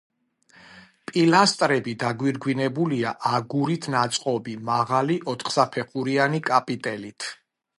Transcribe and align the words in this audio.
პილასტრები 1.09 1.93
დაგვირგვინებულია 2.03 3.11
აგურით 3.39 3.85
ნაწყობი 3.97 4.57
მაღალი 4.71 5.19
ოთხსაფეხურიანი 5.35 6.43
კაპიტელით. 6.53 7.29